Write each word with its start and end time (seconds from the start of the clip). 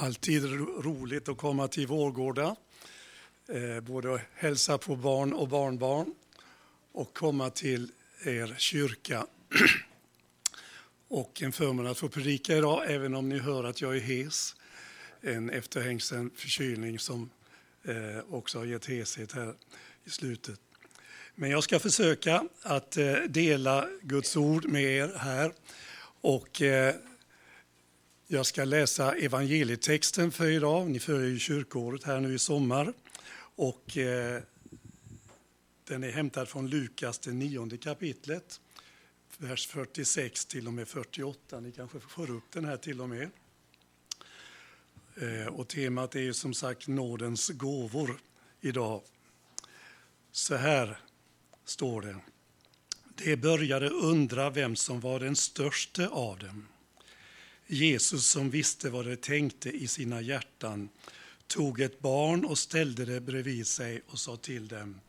Alltid 0.00 0.44
roligt 0.84 1.28
att 1.28 1.38
komma 1.38 1.68
till 1.68 1.86
Vårgårda, 1.86 2.56
eh, 3.48 3.80
Både 3.80 3.82
både 3.82 4.22
hälsa 4.34 4.78
på 4.78 4.96
barn 4.96 5.32
och 5.32 5.48
barnbarn 5.48 6.14
och 6.92 7.14
komma 7.14 7.50
till 7.50 7.90
er 8.24 8.54
kyrka. 8.58 9.26
och 11.08 11.42
en 11.42 11.52
förmån 11.52 11.86
att 11.86 11.98
få 11.98 12.08
predika 12.08 12.56
idag, 12.56 12.92
även 12.92 13.14
om 13.14 13.28
ni 13.28 13.38
hör 13.38 13.64
att 13.64 13.80
jag 13.80 13.96
är 13.96 14.00
hes. 14.00 14.56
En 15.20 15.50
efterhängsen 15.50 16.30
förkylning 16.34 16.98
som 16.98 17.30
eh, 17.84 18.34
också 18.34 18.58
har 18.58 18.64
gett 18.64 18.86
heshet 18.86 19.32
här 19.32 19.54
i 20.04 20.10
slutet. 20.10 20.60
Men 21.34 21.50
jag 21.50 21.64
ska 21.64 21.78
försöka 21.78 22.44
att 22.62 22.96
eh, 22.96 23.14
dela 23.28 23.88
Guds 24.02 24.36
ord 24.36 24.68
med 24.68 24.82
er 24.82 25.12
här. 25.16 25.52
Och 26.20 26.62
jag 28.30 28.46
ska 28.46 28.64
läsa 28.64 29.14
evangelietexten 29.14 30.32
för 30.32 30.50
idag. 30.50 30.90
Ni 30.90 31.00
följer 31.00 31.28
ju 31.28 31.38
kyrkåret 31.38 32.04
här 32.04 32.20
nu 32.20 32.34
i 32.34 32.38
sommar. 32.38 32.92
Och 33.56 33.96
eh, 33.96 34.42
den 35.84 36.04
är 36.04 36.10
hämtad 36.10 36.48
från 36.48 36.70
Lukas, 36.70 37.18
det 37.18 37.32
nionde 37.32 37.76
kapitlet, 37.76 38.60
vers 39.38 39.66
46 39.66 40.46
till 40.46 40.66
och 40.66 40.72
med 40.72 40.88
48. 40.88 41.60
Ni 41.60 41.72
kanske 41.72 42.00
får 42.00 42.30
upp 42.30 42.44
den 42.52 42.64
här 42.64 42.76
till 42.76 43.00
och 43.00 43.08
med. 43.08 43.30
Eh, 45.16 45.46
och 45.46 45.68
temat 45.68 46.14
är 46.14 46.20
ju 46.20 46.34
som 46.34 46.54
sagt 46.54 46.88
nådens 46.88 47.48
gåvor 47.48 48.20
idag. 48.60 49.02
Så 50.32 50.54
här 50.54 51.00
står 51.64 52.02
det. 52.02 52.16
Det 53.14 53.36
började 53.36 53.88
undra 53.88 54.50
vem 54.50 54.76
som 54.76 55.00
var 55.00 55.20
den 55.20 55.36
störste 55.36 56.08
av 56.08 56.38
dem. 56.38 56.66
Jesus 57.70 58.26
som 58.26 58.50
visste 58.50 58.90
vad 58.90 59.06
de 59.06 59.16
tänkte 59.16 59.70
i 59.70 59.86
sina 59.86 60.20
hjärtan 60.20 60.88
tog 61.46 61.80
ett 61.80 62.00
barn 62.00 62.44
och 62.44 62.58
ställde 62.58 63.04
det 63.04 63.20
bredvid 63.20 63.66
sig 63.66 64.02
och 64.06 64.18
sa 64.18 64.36
till 64.36 64.68
dem 64.68 65.00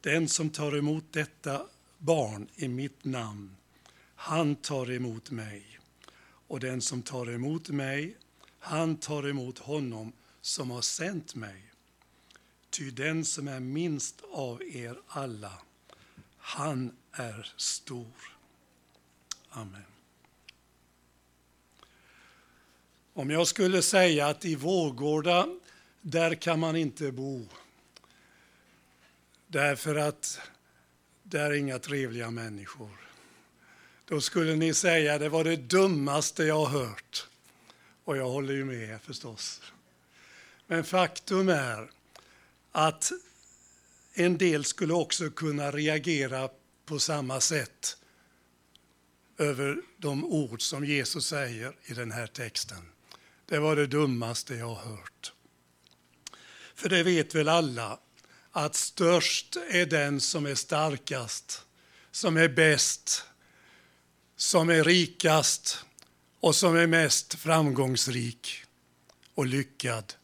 Den 0.00 0.28
som 0.28 0.50
tar 0.50 0.76
emot 0.76 1.04
detta 1.10 1.62
barn 1.98 2.48
i 2.54 2.68
mitt 2.68 3.04
namn, 3.04 3.56
han 4.14 4.56
tar 4.56 4.90
emot 4.90 5.30
mig. 5.30 5.80
Och 6.20 6.60
den 6.60 6.80
som 6.80 7.02
tar 7.02 7.30
emot 7.30 7.68
mig, 7.68 8.16
han 8.58 8.96
tar 8.96 9.28
emot 9.28 9.58
honom 9.58 10.12
som 10.40 10.70
har 10.70 10.82
sänt 10.82 11.34
mig. 11.34 11.64
Ty 12.70 12.90
den 12.90 13.24
som 13.24 13.48
är 13.48 13.60
minst 13.60 14.22
av 14.32 14.62
er 14.62 14.98
alla, 15.06 15.52
han 16.38 16.96
är 17.12 17.52
stor. 17.56 18.38
Amen. 19.50 19.87
Om 23.18 23.30
jag 23.30 23.46
skulle 23.46 23.82
säga 23.82 24.26
att 24.26 24.44
i 24.44 24.54
Vårgårda, 24.54 25.48
där 26.00 26.34
kan 26.34 26.60
man 26.60 26.76
inte 26.76 27.12
bo. 27.12 27.46
Därför 29.46 29.94
att 29.94 30.40
där 31.22 31.50
är 31.50 31.54
inga 31.54 31.78
trevliga 31.78 32.30
människor. 32.30 32.90
Då 34.04 34.20
skulle 34.20 34.56
ni 34.56 34.74
säga 34.74 35.18
det 35.18 35.28
var 35.28 35.44
det 35.44 35.56
dummaste 35.56 36.44
jag 36.44 36.64
har 36.64 36.80
hört. 36.80 37.26
Och 38.04 38.16
jag 38.16 38.28
håller 38.28 38.54
ju 38.54 38.64
med 38.64 39.00
förstås. 39.02 39.62
Men 40.66 40.84
faktum 40.84 41.48
är 41.48 41.90
att 42.72 43.12
en 44.14 44.38
del 44.38 44.64
skulle 44.64 44.92
också 44.94 45.30
kunna 45.30 45.70
reagera 45.70 46.48
på 46.84 46.98
samma 46.98 47.40
sätt 47.40 47.96
över 49.38 49.82
de 49.96 50.24
ord 50.24 50.62
som 50.62 50.84
Jesus 50.84 51.26
säger 51.26 51.76
i 51.84 51.94
den 51.94 52.12
här 52.12 52.26
texten. 52.26 52.92
Det 53.48 53.58
var 53.58 53.76
det 53.76 53.86
dummaste 53.86 54.54
jag 54.54 54.66
har 54.66 54.90
hört. 54.90 55.32
För 56.74 56.88
det 56.88 57.02
vet 57.02 57.34
väl 57.34 57.48
alla 57.48 57.98
att 58.52 58.74
störst 58.74 59.56
är 59.70 59.86
den 59.86 60.20
som 60.20 60.46
är 60.46 60.54
starkast, 60.54 61.64
som 62.10 62.36
är 62.36 62.48
bäst, 62.48 63.24
som 64.36 64.68
är 64.68 64.84
rikast 64.84 65.84
och 66.40 66.54
som 66.54 66.76
är 66.76 66.86
mest 66.86 67.34
framgångsrik 67.34 68.64
och 69.34 69.46
lyckad. 69.46 70.14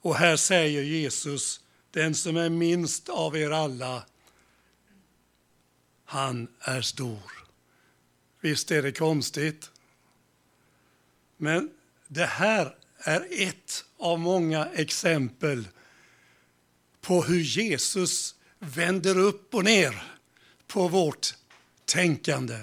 Och 0.00 0.16
här 0.16 0.36
säger 0.36 0.82
Jesus, 0.82 1.60
den 1.90 2.14
som 2.14 2.36
är 2.36 2.48
minst 2.48 3.08
av 3.08 3.36
er 3.36 3.50
alla, 3.50 4.06
han 6.04 6.48
är 6.60 6.82
stor. 6.82 7.32
Visst 8.40 8.70
är 8.70 8.82
det 8.82 8.92
konstigt? 8.92 9.70
Men 11.36 11.70
det 12.14 12.26
här 12.26 12.74
är 12.98 13.26
ett 13.30 13.84
av 13.98 14.18
många 14.18 14.66
exempel 14.66 15.68
på 17.00 17.22
hur 17.22 17.40
Jesus 17.40 18.34
vänder 18.58 19.18
upp 19.18 19.54
och 19.54 19.64
ner 19.64 20.02
på 20.66 20.88
vårt 20.88 21.34
tänkande. 21.84 22.58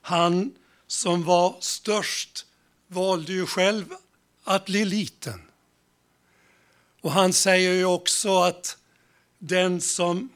Han 0.00 0.54
som 0.86 1.24
var 1.24 1.56
störst 1.60 2.46
valde 2.86 3.32
ju 3.32 3.46
själv 3.46 3.84
att 4.44 4.64
bli 4.64 4.84
liten. 4.84 5.42
Och 7.00 7.12
han 7.12 7.32
säger 7.32 7.72
ju 7.72 7.84
också 7.84 8.38
att 8.38 8.78
den 9.38 9.80
som 9.80 10.28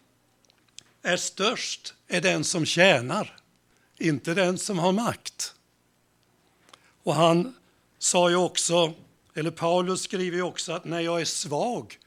är 1.03 1.17
störst 1.17 1.95
är 2.09 2.21
den 2.21 2.45
som 2.45 2.67
tjänar, 2.67 3.37
inte 3.97 4.35
den 4.35 4.59
som 4.59 4.79
har 4.79 4.93
makt. 4.93 5.55
Och 7.09 7.15
han 7.15 7.55
sa 7.99 8.31
ju 8.31 8.37
också, 8.37 8.95
eller 9.35 9.51
Paulus 9.51 10.03
skriver 10.03 10.37
ju 10.37 10.43
också 10.43 10.73
att 10.73 10.85
när 10.85 11.01
jag 11.01 11.21
är 11.21 11.25
svag, 11.25 11.99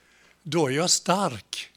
då 0.43 0.67
är 0.67 0.71
jag 0.71 0.89
stark. 0.89 1.69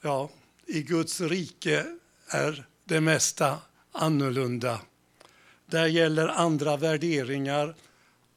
Ja, 0.00 0.30
i 0.66 0.82
Guds 0.82 1.20
rike 1.20 1.86
är 2.28 2.66
det 2.84 3.00
mesta 3.00 3.58
annorlunda. 3.92 4.80
Där 5.66 5.86
gäller 5.86 6.28
andra 6.28 6.76
värderingar 6.76 7.74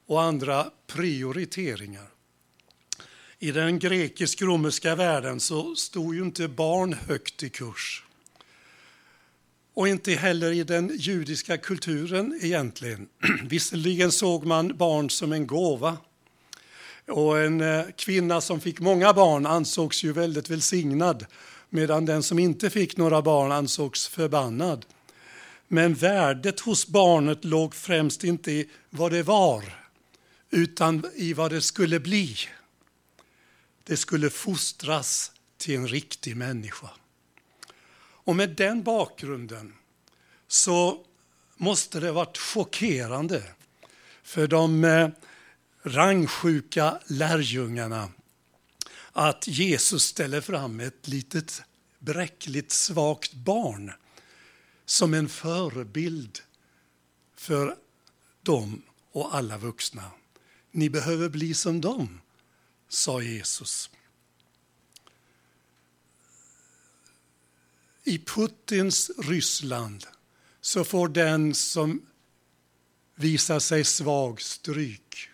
och 0.06 0.22
andra 0.22 0.72
prioriteringar. 0.88 2.08
I 3.40 3.52
den 3.52 3.80
grekisk-romerska 3.80 4.96
världen 4.96 5.40
så 5.40 5.76
stod 5.76 6.16
ju 6.16 6.22
inte 6.22 6.48
barn 6.48 6.94
högt 6.94 7.44
i 7.44 7.50
kurs. 7.50 8.04
Och 9.74 9.88
inte 9.88 10.12
heller 10.12 10.52
i 10.52 10.64
den 10.64 10.92
judiska 10.98 11.58
kulturen 11.58 12.40
egentligen. 12.42 13.08
Visserligen 13.44 14.12
såg 14.12 14.46
man 14.46 14.78
barn 14.78 15.10
som 15.10 15.32
en 15.32 15.48
gåva. 15.48 15.98
Och 17.08 17.40
en 17.40 17.62
eh, 17.62 17.86
kvinna 17.96 18.42
som 18.42 18.62
fick 18.62 18.80
många 18.80 19.14
barn 19.14 19.46
ansågs 19.46 20.04
ju 20.04 20.14
väldigt 20.14 20.50
välsignad 20.50 21.26
medan 21.70 22.06
den 22.06 22.24
som 22.24 22.40
inte 22.40 22.70
fick 22.70 22.98
några 22.98 23.22
barn 23.22 23.52
ansågs 23.52 24.08
förbannad. 24.08 24.86
Men 25.68 25.94
värdet 25.94 26.60
hos 26.60 26.88
barnet 26.88 27.46
låg 27.46 27.76
främst 27.76 28.24
inte 28.24 28.52
i 28.52 28.70
vad 28.90 29.12
det 29.12 29.24
var 29.24 29.64
utan 30.50 31.06
i 31.16 31.34
vad 31.34 31.52
det 31.52 31.62
skulle 31.62 32.00
bli. 32.00 32.38
Det 33.84 33.98
skulle 33.98 34.30
fostras 34.30 35.32
till 35.58 35.76
en 35.76 35.88
riktig 35.88 36.38
människa. 36.38 36.90
Och 38.32 38.38
med 38.38 38.50
den 38.50 38.84
bakgrunden 38.84 39.74
så 40.48 41.06
måste 41.58 42.00
det 42.00 42.12
varit 42.12 42.38
chockerande 42.38 43.44
för 44.24 44.48
de 44.48 44.84
eh, 44.84 45.10
rangsjuka 45.84 47.00
lärjungarna 47.08 48.10
att 49.12 49.48
Jesus 49.48 50.04
ställer 50.04 50.42
fram 50.42 50.80
ett 50.80 51.08
litet 51.08 51.62
bräckligt, 52.00 52.72
svagt 52.72 53.34
barn 53.34 53.92
som 54.86 55.14
en 55.14 55.30
förebild 55.30 56.40
för 57.36 57.76
dem 58.42 58.82
och 59.12 59.36
alla 59.36 59.58
vuxna. 59.58 60.12
Ni 60.72 60.90
behöver 60.90 61.30
bli 61.30 61.54
som 61.54 61.82
dem, 61.82 62.22
sa 62.90 63.22
Jesus. 63.22 63.90
I 68.12 68.20
Putins 68.20 69.12
Ryssland 69.18 70.08
så 70.62 70.84
får 70.84 71.08
den 71.08 71.54
som 71.54 72.02
visar 73.16 73.60
sig 73.60 73.84
svag 73.84 74.42
stryk. 74.42 75.30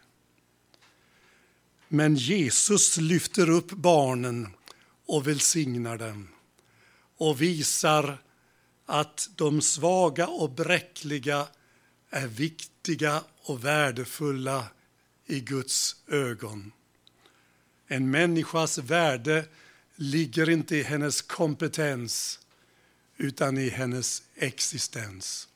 Men 1.88 2.16
Jesus 2.16 2.98
lyfter 2.98 3.50
upp 3.50 3.72
barnen 3.72 4.48
och 5.06 5.28
välsignar 5.28 5.98
dem 5.98 6.28
och 7.18 7.42
visar 7.42 8.18
att 8.86 9.30
de 9.36 9.62
svaga 9.62 10.28
och 10.28 10.52
bräckliga 10.52 11.48
är 12.10 12.28
viktiga 12.28 13.24
och 13.42 13.66
värdefulla 13.66 14.66
i 15.26 15.40
Guds 15.40 15.96
ögon. 16.08 16.72
En 17.88 18.12
människas 18.12 18.78
värde 18.78 19.46
ligger 19.96 20.50
inte 20.50 20.76
i 20.76 20.84
hennes 20.84 21.22
kompetens 21.22 22.40
utan 23.18 23.58
i 23.58 23.70
hennes 23.70 24.24
existens. 24.36 25.48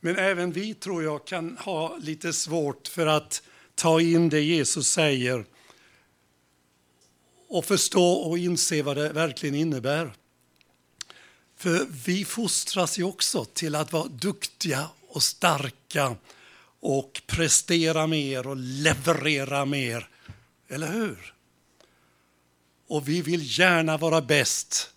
Men 0.00 0.16
även 0.16 0.52
vi 0.52 0.74
tror 0.74 1.02
jag 1.02 1.26
kan 1.26 1.56
ha 1.56 1.96
lite 1.96 2.32
svårt 2.32 2.88
för 2.88 3.06
att 3.06 3.42
ta 3.74 4.00
in 4.00 4.28
det 4.28 4.40
Jesus 4.40 4.90
säger 4.90 5.44
och 7.48 7.64
förstå 7.64 8.12
och 8.12 8.38
inse 8.38 8.82
vad 8.82 8.96
det 8.96 9.12
verkligen 9.12 9.54
innebär. 9.54 10.12
För 11.56 11.86
vi 12.04 12.24
fostras 12.24 12.98
ju 12.98 13.04
också 13.04 13.44
till 13.44 13.74
att 13.74 13.92
vara 13.92 14.08
duktiga 14.08 14.88
och 15.08 15.22
starka 15.22 16.16
och 16.80 17.22
prestera 17.26 18.06
mer 18.06 18.46
och 18.46 18.56
leverera 18.56 19.64
mer. 19.64 20.08
Eller 20.68 20.92
hur? 20.92 21.34
Och 22.88 23.08
vi 23.08 23.22
vill 23.22 23.58
gärna 23.58 23.96
vara 23.96 24.22
bäst, 24.22 24.90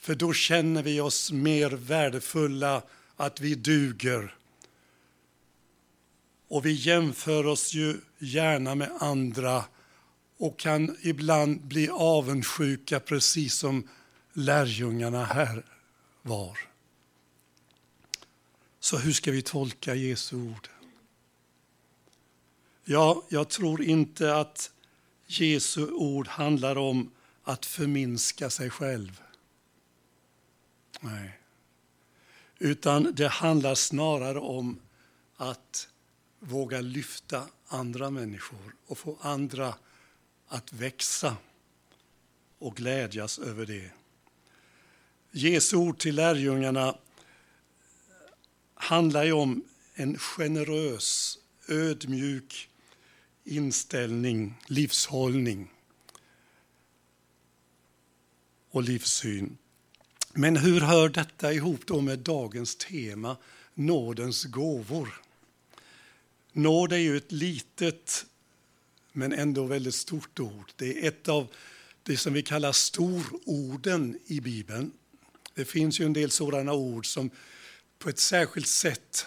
för 0.00 0.14
då 0.14 0.32
känner 0.32 0.82
vi 0.82 1.00
oss 1.00 1.32
mer 1.32 1.70
värdefulla, 1.70 2.82
att 3.16 3.40
vi 3.40 3.54
duger. 3.54 4.34
Och 6.48 6.66
vi 6.66 6.72
jämför 6.72 7.46
oss 7.46 7.74
ju 7.74 8.00
gärna 8.18 8.74
med 8.74 8.90
andra 9.00 9.64
och 10.38 10.58
kan 10.58 10.96
ibland 11.02 11.60
bli 11.60 11.88
avundsjuka, 11.88 13.00
precis 13.00 13.54
som 13.54 13.88
lärjungarna 14.32 15.24
här 15.24 15.64
var. 16.22 16.58
Så 18.80 18.98
hur 18.98 19.12
ska 19.12 19.32
vi 19.32 19.42
tolka 19.42 19.94
Jesu 19.94 20.36
ord? 20.36 20.68
Ja, 22.84 23.22
jag 23.28 23.48
tror 23.48 23.82
inte 23.82 24.36
att 24.36 24.70
Jesu 25.26 25.86
ord 25.86 26.28
handlar 26.28 26.78
om 26.78 27.10
att 27.42 27.66
förminska 27.66 28.50
sig 28.50 28.70
själv. 28.70 29.22
Nej. 31.00 31.40
Utan 32.58 33.14
det 33.14 33.28
handlar 33.28 33.74
snarare 33.74 34.38
om 34.38 34.80
att 35.36 35.88
våga 36.38 36.80
lyfta 36.80 37.46
andra 37.66 38.10
människor 38.10 38.74
och 38.86 38.98
få 38.98 39.18
andra 39.20 39.74
att 40.48 40.72
växa 40.72 41.36
och 42.58 42.76
glädjas 42.76 43.38
över 43.38 43.66
det. 43.66 43.90
Jesu 45.30 45.76
ord 45.76 45.98
till 45.98 46.14
lärjungarna 46.14 46.96
handlar 48.74 49.24
ju 49.24 49.32
om 49.32 49.64
en 49.94 50.18
generös, 50.18 51.38
ödmjuk 51.68 52.70
inställning, 53.44 54.54
livshållning 54.66 55.72
och 58.70 58.82
livssyn. 58.82 59.58
Men 60.32 60.56
hur 60.56 60.80
hör 60.80 61.08
detta 61.08 61.52
ihop 61.52 61.80
då 61.86 62.00
med 62.00 62.18
dagens 62.18 62.76
tema, 62.76 63.36
nådens 63.74 64.44
gåvor? 64.44 65.20
Nåd 66.52 66.92
är 66.92 66.96
ju 66.96 67.16
ett 67.16 67.32
litet 67.32 68.26
men 69.12 69.32
ändå 69.32 69.64
väldigt 69.64 69.94
stort 69.94 70.40
ord. 70.40 70.72
Det 70.76 71.04
är 71.04 71.08
ett 71.08 71.28
av 71.28 71.46
det 72.02 72.16
som 72.16 72.32
vi 72.32 72.42
kallar 72.42 72.72
stororden 72.72 74.18
i 74.26 74.40
Bibeln. 74.40 74.92
Det 75.54 75.64
finns 75.64 76.00
ju 76.00 76.04
en 76.04 76.12
del 76.12 76.30
sådana 76.30 76.72
ord 76.72 77.06
som 77.06 77.30
på 77.98 78.08
ett 78.08 78.18
särskilt 78.18 78.68
sätt 78.68 79.26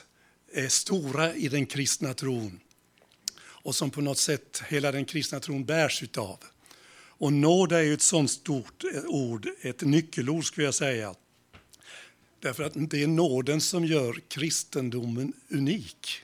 är 0.54 0.68
stora 0.68 1.36
i 1.36 1.48
den 1.48 1.66
kristna 1.66 2.14
tron 2.14 2.60
och 3.40 3.76
som 3.76 3.92
på 3.92 4.02
något 4.02 4.18
sätt 4.18 4.64
hela 4.68 4.92
den 4.92 5.06
kristna 5.06 5.40
tron 5.40 5.66
bärs 5.66 6.04
utav. 6.04 6.40
Och 7.18 7.34
nåd 7.34 7.72
är 7.72 7.82
ju 7.82 7.94
ett 7.94 8.02
sådant 8.02 8.32
stort 8.32 8.84
eh, 8.94 9.04
ord, 9.06 9.50
ett 9.62 9.82
nyckelord 9.82 10.46
skulle 10.46 10.66
jag 10.66 10.74
säga. 10.74 11.16
Därför 12.40 12.64
att 12.64 12.74
det 12.76 13.04
är 13.04 13.08
nåden 13.08 13.62
som 13.62 13.86
gör 13.86 14.22
kristendomen 14.28 15.34
unik 15.50 16.22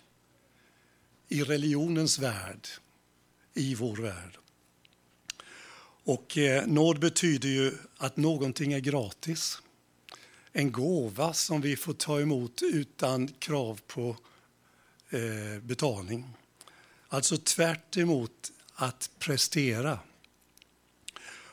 i 1.27 1.44
religionens 1.44 2.19
värld, 2.19 2.68
i 3.53 3.75
vår 3.75 3.95
värld. 3.95 4.38
Och 6.03 6.38
eh, 6.38 6.68
nåd 6.68 7.00
betyder 7.00 7.50
ju 7.50 7.74
att 7.97 8.18
någonting 8.18 8.74
är 8.74 8.80
gratis. 8.80 9.62
En 10.51 10.71
gåva 10.71 11.33
som 11.33 11.62
vi 11.62 11.75
får 11.75 11.94
ta 11.94 12.21
emot 12.21 12.62
utan 12.62 13.27
krav 13.27 13.80
på 13.88 14.18
eh, 15.09 15.62
betalning. 15.62 16.25
Alltså 17.07 17.38
tvärt 17.38 17.97
emot 17.97 18.51
att 18.74 19.09
prestera. 19.19 20.00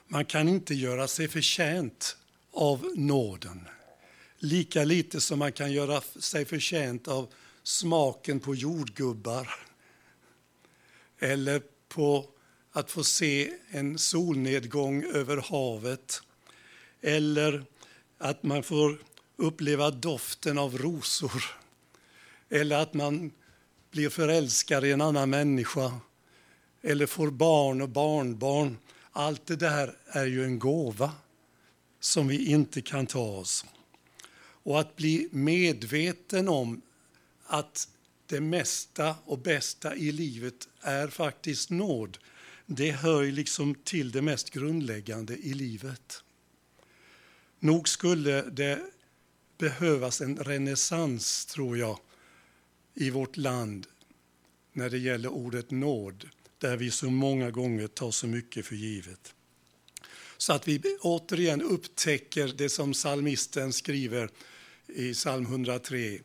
Man 0.09 0.25
kan 0.25 0.49
inte 0.49 0.75
göra 0.75 1.09
sig 1.09 1.29
förtjänt 1.29 2.17
av 2.53 2.93
nåden. 2.95 3.69
Lika 4.39 4.85
lite 4.85 5.21
som 5.21 5.39
man 5.39 5.53
kan 5.53 5.73
göra 5.73 6.01
sig 6.01 6.45
förtjänt 6.45 7.09
av 7.09 7.33
smaken 7.63 8.41
på 8.41 8.55
jordgubbar 8.55 9.51
eller 11.19 11.63
på 11.89 12.29
att 12.73 12.91
få 12.91 13.05
se 13.05 13.53
en 13.71 13.99
solnedgång 13.99 15.05
över 15.05 15.37
havet 15.37 16.23
eller 17.01 17.65
att 18.19 18.43
man 18.43 18.63
får 18.63 18.99
uppleva 19.37 19.91
doften 19.91 20.59
av 20.59 20.79
rosor 20.79 21.45
eller 22.49 22.77
att 22.77 22.95
man 22.95 23.31
blir 23.91 24.09
förälskad 24.09 24.85
i 24.85 24.93
en 24.93 25.01
annan 25.01 25.31
människa 25.31 25.93
eller 26.83 27.07
får 27.07 27.31
barn 27.31 27.83
och 27.83 27.89
barnbarn. 27.89 28.79
Allt 29.19 29.47
det 29.47 29.57
där 29.57 29.97
är 30.07 30.27
ju 30.27 30.45
en 30.45 30.59
gåva 30.59 31.13
som 32.01 32.29
vi 32.29 32.47
inte 32.47 32.83
kan 32.83 33.07
ta 33.07 33.29
oss. 33.29 33.65
Och 34.39 34.81
att 34.81 34.97
bli 34.97 35.29
medveten 35.33 36.49
om 36.49 36.83
att 37.47 37.89
det 38.27 38.41
mesta 38.41 39.17
och 39.25 39.39
bästa 39.39 39.97
i 39.97 40.13
livet 40.13 40.69
är 40.81 41.09
faktiskt 41.09 41.71
nåd. 41.71 42.19
Det 42.67 42.91
hör 42.91 43.25
liksom 43.25 43.75
till 43.75 44.11
det 44.11 44.23
mest 44.23 44.51
grundläggande 44.51 45.37
i 45.37 45.55
livet. 45.55 46.23
Nog 47.59 47.89
skulle 47.89 48.43
det 48.43 48.81
behövas 49.59 50.21
en 50.21 50.37
renässans, 50.37 51.47
tror 51.47 51.79
jag, 51.79 51.99
i 52.95 53.11
vårt 53.11 53.37
land 53.37 53.87
när 54.73 54.91
det 54.91 54.99
gäller 54.99 55.29
ordet 55.29 55.71
nåd, 55.71 56.29
där 56.59 56.77
vi 56.77 56.91
så 56.91 57.11
många 57.11 57.51
gånger 57.51 57.87
tar 57.87 58.11
så 58.11 58.27
mycket 58.27 58.67
för 58.67 58.77
givet. 58.77 59.35
Så 60.37 60.53
att 60.53 60.69
vi 60.69 60.81
återigen 61.01 61.63
upptäcker 61.63 62.55
det 62.57 62.69
som 62.69 62.93
psalmisten 62.93 63.73
skriver 63.73 64.31
i 64.87 65.15
psalm 65.15 65.45
103. 65.45 66.19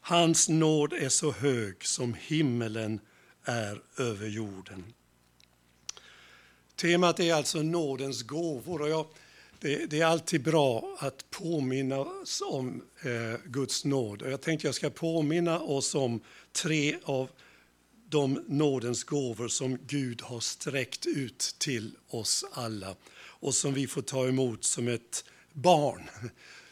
Hans 0.00 0.48
nåd 0.48 0.92
är 0.92 1.08
så 1.08 1.32
hög 1.32 1.84
som 1.84 2.14
himmelen 2.14 3.00
är 3.44 3.82
över 3.98 4.28
jorden. 4.28 4.84
Temat 6.76 7.20
är 7.20 7.34
alltså 7.34 7.62
nådens 7.62 8.22
gåvor. 8.22 8.82
Och 8.82 8.88
jag, 8.88 9.06
det, 9.60 9.90
det, 9.90 10.00
är 10.00 10.06
alltid 10.06 10.42
bra 10.42 10.96
att 10.98 11.30
påminna 11.30 11.98
oss 11.98 12.42
om 12.50 12.82
eh, 13.02 13.40
Guds 13.44 13.84
nåd. 13.84 14.22
Och 14.22 14.30
jag 14.30 14.40
tänkte 14.40 14.68
jag 14.68 14.74
ska 14.74 14.90
påminna 14.90 15.60
oss 15.60 15.94
om 15.94 16.20
tre 16.52 16.98
av 17.04 17.28
de 18.14 18.44
nådens 18.48 19.04
gåvor 19.04 19.48
som 19.48 19.78
Gud 19.86 20.22
har 20.22 20.40
sträckt 20.40 21.06
ut 21.06 21.56
till 21.58 21.96
oss 22.08 22.44
alla 22.52 22.96
och 23.16 23.54
som 23.54 23.74
vi 23.74 23.86
får 23.86 24.02
ta 24.02 24.28
emot 24.28 24.64
som 24.64 24.88
ett 24.88 25.24
barn 25.52 26.02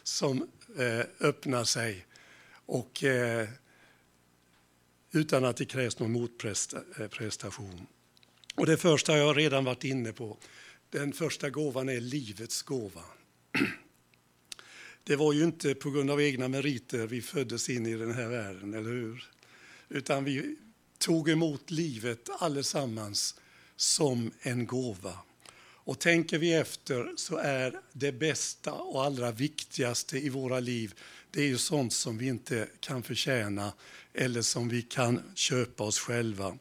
som 0.02 0.48
eh, 0.78 1.00
öppnar 1.20 1.64
sig 1.64 2.06
och 2.66 3.04
eh, 3.04 3.48
utan 5.12 5.44
att 5.44 5.56
det 5.56 5.64
krävs 5.64 5.98
någon 5.98 6.12
motprestation. 6.12 7.74
Eh, 7.74 8.60
och 8.60 8.66
det 8.66 8.76
första 8.76 9.12
har 9.12 9.18
jag 9.18 9.38
redan 9.38 9.64
varit 9.64 9.84
inne 9.84 10.12
på. 10.12 10.38
Den 10.90 11.12
första 11.12 11.50
gåvan 11.50 11.88
är 11.88 12.00
livets 12.00 12.62
gåva. 12.62 13.04
Det 15.04 15.16
var 15.16 15.32
ju 15.32 15.44
inte 15.44 15.74
på 15.74 15.90
grund 15.90 16.10
av 16.10 16.20
egna 16.22 16.48
meriter 16.48 17.06
vi 17.06 17.22
föddes 17.22 17.70
in 17.70 17.86
i 17.86 17.94
den 17.94 18.14
här 18.14 18.28
världen, 18.28 18.74
eller 18.74 18.90
hur? 18.90 19.30
Utan 19.88 20.24
vi 20.24 20.56
tog 21.02 21.28
emot 21.28 21.70
livet 21.70 22.28
allesammans 22.38 23.34
som 23.76 24.30
en 24.42 24.66
gåva. 24.66 25.18
Och 25.84 25.98
tänker 25.98 26.38
vi 26.38 26.52
efter 26.52 27.12
så 27.16 27.36
är 27.36 27.80
det 27.92 28.12
bästa 28.12 28.72
och 28.72 29.04
allra 29.04 29.30
viktigaste 29.30 30.18
i 30.18 30.28
våra 30.28 30.60
liv 30.60 30.94
det 31.30 31.40
är 31.40 31.46
ju 31.46 31.58
sånt 31.58 31.92
som 31.92 32.18
vi 32.18 32.26
inte 32.26 32.68
kan 32.80 33.02
förtjäna 33.02 33.72
eller 34.14 34.42
som 34.42 34.68
vi 34.68 34.82
kan 34.82 35.22
köpa 35.34 35.84
oss 35.84 35.98
själva. 35.98 36.58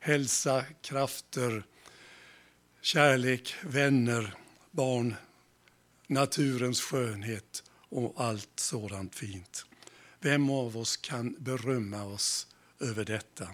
Hälsa, 0.00 0.64
krafter, 0.82 1.62
kärlek, 2.80 3.54
vänner, 3.62 4.34
barn, 4.70 5.14
naturens 6.06 6.80
skönhet 6.80 7.62
och 7.88 8.14
allt 8.16 8.60
sådant 8.60 9.14
fint. 9.14 9.66
Vem 10.20 10.50
av 10.50 10.76
oss 10.76 10.96
kan 10.96 11.36
berömma 11.38 12.04
oss 12.04 12.46
över 12.80 13.04
detta? 13.04 13.48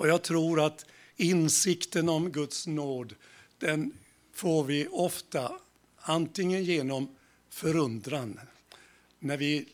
Och 0.00 0.08
jag 0.08 0.22
tror 0.22 0.66
att 0.66 0.86
insikten 1.16 2.08
om 2.08 2.32
Guds 2.32 2.66
nåd, 2.66 3.14
den 3.58 3.92
får 4.32 4.64
vi 4.64 4.86
ofta 4.90 5.52
antingen 5.96 6.64
genom 6.64 7.16
förundran, 7.50 8.40
när 9.18 9.36
vi 9.36 9.68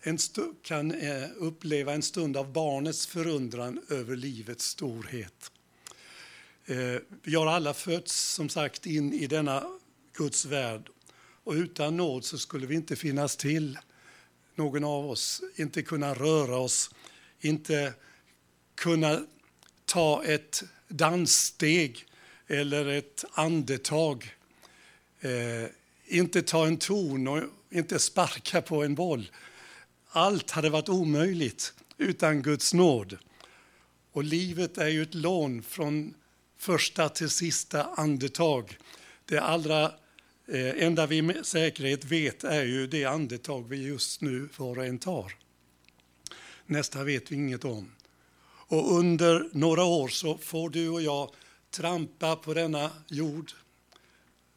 en 0.00 0.18
kan 0.62 0.92
eh, 0.92 1.28
uppleva 1.36 1.92
en 1.92 2.02
stund 2.02 2.36
av 2.36 2.52
barnets 2.52 3.06
förundran 3.06 3.80
över 3.88 4.16
livets 4.16 4.64
storhet. 4.64 5.52
Eh, 6.66 6.96
vi 7.22 7.34
har 7.34 7.46
alla 7.46 7.74
fötts 7.74 8.20
som 8.20 8.48
sagt 8.48 8.86
in 8.86 9.12
i 9.12 9.26
denna 9.26 9.66
Guds 10.12 10.44
värld 10.44 10.90
och 11.44 11.52
utan 11.52 11.96
nåd 11.96 12.24
så 12.24 12.38
skulle 12.38 12.66
vi 12.66 12.74
inte 12.74 12.96
finnas 12.96 13.36
till, 13.36 13.78
någon 14.54 14.84
av 14.84 15.10
oss, 15.10 15.42
inte 15.56 15.82
kunna 15.82 16.14
röra 16.14 16.56
oss, 16.56 16.90
inte 17.40 17.94
kunna 18.74 19.20
ta 19.90 20.24
ett 20.24 20.62
danssteg 20.88 22.06
eller 22.46 22.86
ett 22.86 23.24
andetag, 23.32 24.34
eh, 25.20 25.70
inte 26.06 26.42
ta 26.42 26.66
en 26.66 26.76
ton 26.76 27.28
och 27.28 27.42
inte 27.70 27.98
sparka 27.98 28.62
på 28.62 28.84
en 28.84 28.94
boll. 28.94 29.30
Allt 30.08 30.50
hade 30.50 30.70
varit 30.70 30.88
omöjligt 30.88 31.74
utan 31.98 32.42
Guds 32.42 32.74
nåd. 32.74 33.18
Och 34.12 34.24
livet 34.24 34.78
är 34.78 34.88
ju 34.88 35.02
ett 35.02 35.14
lån 35.14 35.62
från 35.62 36.14
första 36.58 37.08
till 37.08 37.30
sista 37.30 37.84
andetag. 37.84 38.78
Det 39.24 39.38
allra 39.38 39.84
eh, 40.48 40.82
enda 40.84 41.06
vi 41.06 41.22
med 41.22 41.46
säkerhet 41.46 42.04
vet 42.04 42.44
är 42.44 42.64
ju 42.64 42.86
det 42.86 43.04
andetag 43.04 43.68
vi 43.68 43.86
just 43.86 44.20
nu 44.20 44.48
var 44.56 44.78
och 44.78 44.84
en 44.84 44.98
tar. 44.98 45.34
Nästa 46.66 47.04
vet 47.04 47.32
vi 47.32 47.36
inget 47.36 47.64
om. 47.64 47.90
Och 48.70 48.98
under 48.98 49.48
några 49.52 49.84
år 49.84 50.08
så 50.08 50.38
får 50.38 50.70
du 50.70 50.88
och 50.88 51.02
jag 51.02 51.30
trampa 51.70 52.36
på 52.36 52.54
denna 52.54 52.90
jord, 53.08 53.52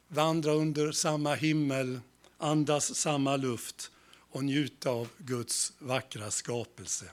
vandra 0.08 0.52
under 0.52 0.92
samma 0.92 1.36
himmel, 1.36 2.00
andas 2.38 2.96
samma 2.96 3.38
luft 3.38 3.92
och 4.16 4.44
njuta 4.44 4.90
av 4.90 5.08
Guds 5.18 5.74
vackra 5.80 6.32
skapelse. 6.32 7.06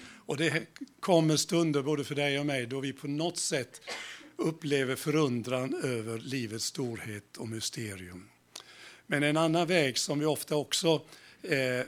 Och 0.00 0.36
det 0.36 0.66
kommer 1.00 1.36
stunder 1.36 1.82
både 1.82 2.04
för 2.04 2.14
dig 2.14 2.38
och 2.38 2.46
mig 2.46 2.66
då 2.66 2.80
vi 2.80 2.92
på 2.92 3.08
något 3.08 3.38
sätt 3.38 3.80
upplever 4.36 4.96
förundran 4.96 5.74
över 5.82 6.18
livets 6.18 6.64
storhet 6.64 7.36
och 7.36 7.48
mysterium. 7.48 8.28
Men 9.06 9.22
en 9.22 9.36
annan 9.36 9.66
väg 9.66 9.98
som 9.98 10.18
vi 10.18 10.26
ofta 10.26 10.56
också 10.56 11.02
eh, 11.42 11.86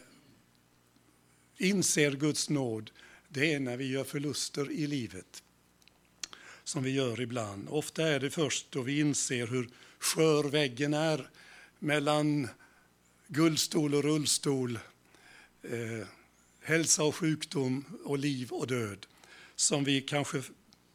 inser 1.57 2.11
Guds 2.11 2.49
nåd, 2.51 2.91
det 3.33 3.55
är 3.55 3.61
när 3.61 3.77
vi 3.77 3.91
gör 3.91 4.05
förluster 4.05 4.71
i 4.71 4.87
livet. 4.87 5.43
Som 6.65 6.83
vi 6.83 6.91
gör 6.91 7.21
ibland. 7.21 7.69
Ofta 7.69 8.09
är 8.09 8.21
det 8.21 8.31
först 8.31 8.67
då 8.71 8.83
vi 8.83 9.01
inser 9.01 9.47
hur 9.47 9.69
skör 9.99 10.45
väggen 10.45 10.95
är 10.95 11.31
mellan 11.79 12.49
guldstol 13.27 13.95
och 13.95 14.03
rullstol, 14.03 14.79
eh, 15.63 16.07
hälsa 16.61 17.05
och 17.05 17.15
sjukdom 17.15 17.85
och 18.05 18.19
liv 18.19 18.53
och 18.53 18.67
död, 18.67 19.07
som 19.57 19.85
vi 19.85 20.01
kanske 20.01 20.43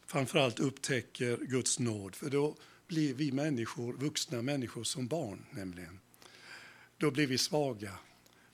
framförallt 0.05 0.59
upptäcker 0.59 1.37
Guds 1.37 1.79
nåd. 1.79 2.15
För 2.15 2.29
då 2.29 2.55
blir 2.87 3.13
vi 3.13 3.31
människor, 3.31 3.93
vuxna 3.93 4.41
människor 4.41 4.83
som 4.83 5.07
barn 5.07 5.45
nämligen. 5.51 5.99
Då 6.97 7.11
blir 7.11 7.27
vi 7.27 7.37
svaga, 7.37 7.97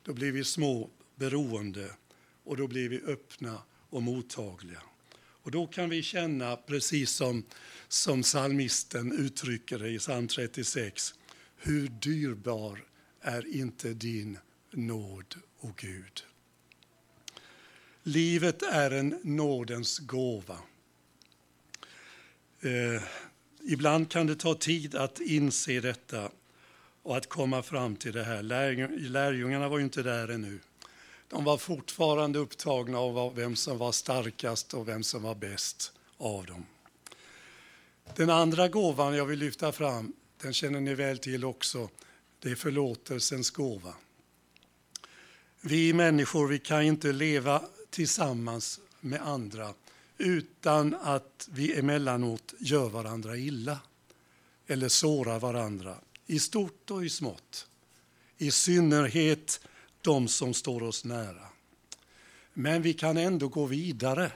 då 0.03 0.13
blir 0.13 0.31
vi 0.31 0.43
små, 0.43 0.89
beroende 1.15 1.91
och 2.43 2.57
då 2.57 2.67
blir 2.67 2.89
vi 2.89 3.01
öppna 3.01 3.61
och 3.91 4.03
mottagliga. 4.03 4.81
Och 5.43 5.51
då 5.51 5.67
kan 5.67 5.89
vi 5.89 6.03
känna, 6.03 6.55
precis 6.55 7.11
som, 7.11 7.43
som 7.87 8.21
psalmisten 8.21 9.11
uttrycker 9.11 9.79
det 9.79 9.89
i 9.89 9.99
psalm 9.99 10.27
36, 10.27 11.13
hur 11.57 11.87
dyrbar 11.87 12.83
är 13.21 13.55
inte 13.55 13.93
din 13.93 14.37
nåd, 14.71 15.35
o 15.59 15.67
oh 15.67 15.73
Gud. 15.75 16.23
Livet 18.03 18.63
är 18.63 18.91
en 18.91 19.19
nådens 19.23 19.99
gåva. 19.99 20.57
Eh, 22.61 23.03
ibland 23.63 24.11
kan 24.11 24.27
det 24.27 24.35
ta 24.35 24.55
tid 24.55 24.95
att 24.95 25.19
inse 25.19 25.79
detta 25.79 26.31
och 27.03 27.17
att 27.17 27.29
komma 27.29 27.63
fram 27.63 27.95
till 27.95 28.13
det 28.13 28.23
här. 28.23 28.43
lärjungarna 29.09 29.69
var 29.69 29.77
ju 29.77 29.83
inte 29.83 30.03
där 30.03 30.27
ännu. 30.27 30.59
De 31.31 31.43
var 31.43 31.57
fortfarande 31.57 32.39
upptagna 32.39 32.99
av 32.99 33.35
vem 33.35 33.55
som 33.55 33.77
var 33.77 33.91
starkast 33.91 34.73
och 34.73 34.87
vem 34.87 35.03
som 35.03 35.23
var 35.23 35.35
bäst 35.35 35.93
av 36.17 36.45
dem. 36.45 36.65
Den 38.15 38.29
andra 38.29 38.67
gåvan 38.67 39.15
jag 39.15 39.25
vill 39.25 39.39
lyfta 39.39 39.71
fram, 39.71 40.13
den 40.41 40.53
känner 40.53 40.79
ni 40.79 40.95
väl 40.95 41.17
till 41.17 41.45
också, 41.45 41.89
det 42.39 42.51
är 42.51 42.55
förlåtelsens 42.55 43.49
gåva. 43.49 43.93
Vi 45.61 45.93
människor 45.93 46.47
vi 46.47 46.59
kan 46.59 46.83
inte 46.83 47.11
leva 47.11 47.63
tillsammans 47.89 48.79
med 48.99 49.21
andra 49.21 49.73
utan 50.17 50.95
att 51.01 51.49
vi 51.51 51.79
emellanåt 51.79 52.53
gör 52.59 52.89
varandra 52.89 53.37
illa 53.37 53.79
eller 54.67 54.89
sårar 54.89 55.39
varandra, 55.39 55.95
i 56.25 56.39
stort 56.39 56.91
och 56.91 57.05
i 57.05 57.09
smått. 57.09 57.67
I 58.37 58.51
synnerhet 58.51 59.61
de 60.01 60.27
som 60.27 60.53
står 60.53 60.83
oss 60.83 61.05
nära. 61.05 61.45
Men 62.53 62.81
vi 62.81 62.93
kan 62.93 63.17
ändå 63.17 63.47
gå 63.47 63.65
vidare. 63.65 64.31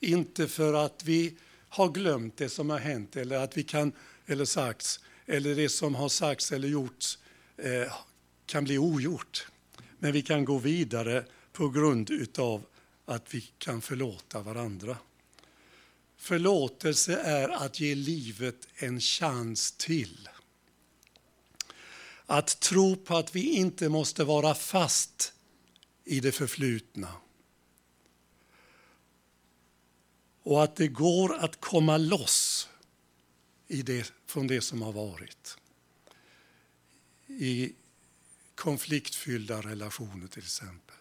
Inte 0.00 0.48
för 0.48 0.74
att 0.74 1.04
vi 1.04 1.36
har 1.68 1.88
glömt 1.88 2.36
det 2.36 2.48
som 2.48 2.70
har 2.70 2.78
hänt 2.78 3.16
eller 3.16 3.36
att 3.36 3.56
vi 3.56 3.62
kan, 3.62 3.92
eller 4.26 4.44
sagts, 4.44 5.00
eller 5.26 5.54
det 5.54 5.68
som 5.68 5.94
har 5.94 6.08
sagts 6.08 6.52
eller 6.52 6.68
gjorts 6.68 7.18
eh, 7.56 7.92
kan 8.46 8.64
bli 8.64 8.78
ogjort. 8.78 9.46
Men 9.98 10.12
vi 10.12 10.22
kan 10.22 10.44
gå 10.44 10.58
vidare 10.58 11.24
på 11.52 11.68
grund 11.68 12.10
utav 12.10 12.62
att 13.04 13.34
vi 13.34 13.40
kan 13.58 13.82
förlåta 13.82 14.42
varandra. 14.42 14.96
Förlåtelse 16.16 17.16
är 17.16 17.48
att 17.48 17.80
ge 17.80 17.94
livet 17.94 18.68
en 18.74 19.00
chans 19.00 19.72
till. 19.72 20.28
Att 22.30 22.60
tro 22.60 22.96
på 22.96 23.16
att 23.16 23.36
vi 23.36 23.50
inte 23.52 23.88
måste 23.88 24.24
vara 24.24 24.54
fast 24.54 25.32
i 26.04 26.20
det 26.20 26.32
förflutna. 26.32 27.12
Och 30.42 30.62
att 30.62 30.76
det 30.76 30.88
går 30.88 31.36
att 31.36 31.60
komma 31.60 31.96
loss 31.96 32.68
i 33.66 33.82
det, 33.82 34.12
från 34.26 34.46
det 34.46 34.60
som 34.60 34.82
har 34.82 34.92
varit. 34.92 35.56
I 37.26 37.72
konfliktfyllda 38.54 39.60
relationer 39.60 40.26
till 40.26 40.42
exempel. 40.42 40.96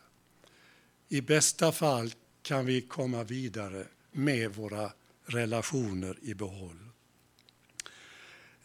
I 1.08 1.22
bästa 1.22 1.72
fall 1.72 2.14
kan 2.42 2.66
vi 2.66 2.82
komma 2.82 3.24
vidare 3.24 3.88
med 4.12 4.56
våra 4.56 4.92
relationer 5.26 6.20
i 6.22 6.34
behåll. 6.34 6.87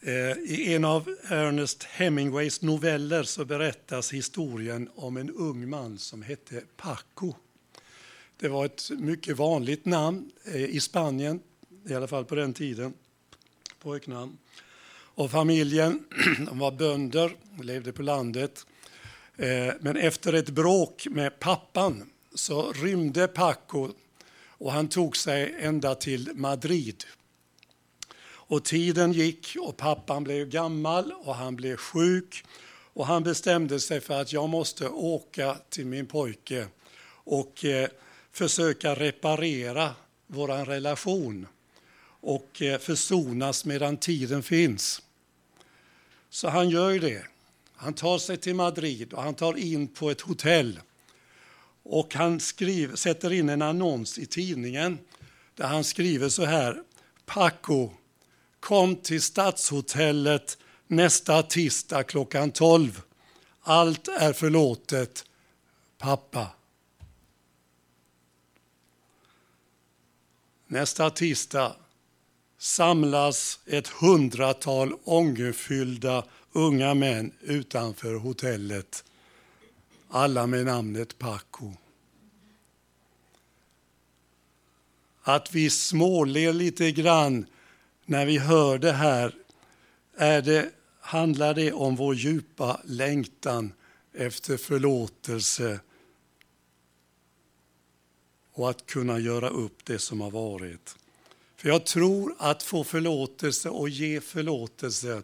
Eh, 0.04 0.38
I 0.38 0.74
en 0.74 0.84
av 0.84 1.16
Ernest 1.28 1.82
Hemingways 1.82 2.62
noveller 2.62 3.22
så 3.22 3.44
berättas 3.44 4.12
historien 4.12 4.90
om 4.94 5.16
en 5.16 5.30
ung 5.30 5.68
man 5.68 5.98
som 5.98 6.22
hette 6.22 6.62
Paco. 6.76 7.34
Det 8.36 8.48
var 8.48 8.64
ett 8.64 8.90
mycket 8.90 9.36
vanligt 9.36 9.84
namn 9.84 10.30
eh, 10.44 10.64
i 10.64 10.80
Spanien, 10.80 11.40
i 11.88 11.94
alla 11.94 12.08
fall 12.08 12.24
på 12.24 12.34
den 12.34 12.54
tiden, 12.54 12.94
pojknamn. 13.82 14.38
Och 15.14 15.30
familjen 15.30 16.04
de 16.46 16.58
var 16.58 16.72
bönder, 16.72 17.36
levde 17.62 17.92
på 17.92 18.02
landet. 18.02 18.66
Eh, 19.36 19.74
men 19.80 19.96
efter 19.96 20.32
ett 20.32 20.50
bråk 20.50 21.06
med 21.10 21.38
pappan 21.38 22.10
så 22.34 22.72
rymde 22.72 23.28
Paco 23.28 23.88
och 24.46 24.72
han 24.72 24.88
tog 24.88 25.16
sig 25.16 25.54
ända 25.58 25.94
till 25.94 26.30
Madrid. 26.34 27.04
Och 28.52 28.64
tiden 28.64 29.12
gick 29.12 29.56
och 29.60 29.76
pappan 29.76 30.24
blev 30.24 30.48
gammal 30.48 31.12
och 31.12 31.34
han 31.34 31.56
blev 31.56 31.76
sjuk 31.76 32.44
och 32.92 33.06
han 33.06 33.22
bestämde 33.22 33.80
sig 33.80 34.00
för 34.00 34.20
att 34.20 34.32
jag 34.32 34.48
måste 34.48 34.88
åka 34.88 35.56
till 35.68 35.86
min 35.86 36.06
pojke 36.06 36.66
och 37.04 37.64
eh, 37.64 37.88
försöka 38.32 38.94
reparera 38.94 39.94
vår 40.26 40.48
relation 40.48 41.46
och 42.20 42.62
eh, 42.62 42.78
försonas 42.78 43.64
medan 43.64 43.96
tiden 43.96 44.42
finns. 44.42 45.02
Så 46.30 46.48
han 46.48 46.70
gör 46.70 46.98
det. 46.98 47.24
Han 47.74 47.94
tar 47.94 48.18
sig 48.18 48.36
till 48.36 48.54
Madrid 48.54 49.12
och 49.12 49.22
han 49.22 49.34
tar 49.34 49.58
in 49.58 49.88
på 49.88 50.10
ett 50.10 50.20
hotell. 50.20 50.80
Och 51.82 52.14
han 52.14 52.40
skriver, 52.40 52.96
sätter 52.96 53.32
in 53.32 53.48
en 53.48 53.62
annons 53.62 54.18
i 54.18 54.26
tidningen 54.26 54.98
där 55.54 55.66
han 55.66 55.84
skriver 55.84 56.28
så 56.28 56.44
här. 56.44 56.82
Paco, 57.26 57.90
kom 58.62 58.96
till 58.96 59.22
Stadshotellet 59.22 60.58
nästa 60.86 61.42
tisdag 61.42 62.02
klockan 62.02 62.50
12. 62.50 63.02
Allt 63.60 64.08
är 64.08 64.32
förlåtet, 64.32 65.24
pappa. 65.98 66.46
Nästa 70.66 71.10
tisdag 71.10 71.76
samlas 72.58 73.60
ett 73.66 73.88
hundratal 73.88 74.94
ångerfyllda 75.04 76.24
unga 76.52 76.94
män 76.94 77.32
utanför 77.40 78.14
hotellet. 78.14 79.04
alla 80.10 80.46
med 80.46 80.64
namnet 80.64 81.18
Paco. 81.18 81.72
Att 85.22 85.54
vi 85.54 85.70
småler 85.70 86.52
lite 86.52 86.92
grann 86.92 87.46
när 88.04 88.26
vi 88.26 88.38
hör 88.38 88.78
det 88.78 88.92
här, 88.92 89.34
är 90.16 90.42
det, 90.42 90.70
handlar 91.00 91.54
det 91.54 91.72
om 91.72 91.96
vår 91.96 92.14
djupa 92.14 92.80
längtan 92.84 93.72
efter 94.14 94.56
förlåtelse 94.56 95.80
och 98.52 98.70
att 98.70 98.86
kunna 98.86 99.18
göra 99.18 99.48
upp 99.48 99.84
det 99.84 99.98
som 99.98 100.20
har 100.20 100.30
varit. 100.30 100.96
För 101.56 101.68
jag 101.68 101.86
tror 101.86 102.34
att 102.38 102.62
få 102.62 102.84
förlåtelse 102.84 103.68
och 103.68 103.88
ge 103.88 104.20
förlåtelse, 104.20 105.22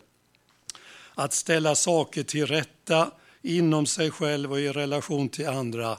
att 1.14 1.32
ställa 1.32 1.75
saker 1.75 2.23
till 2.23 2.47
rätta 2.47 3.11
inom 3.42 3.87
sig 3.87 4.11
själv 4.11 4.52
och 4.52 4.61
i 4.61 4.68
relation 4.68 5.28
till 5.28 5.49
andra 5.49 5.99